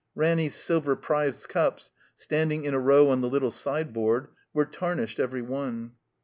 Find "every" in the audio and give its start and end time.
5.19-5.43